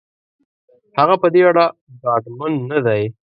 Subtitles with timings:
[0.97, 1.65] هغه په دې اړه
[2.01, 3.03] ډاډمن نه دی.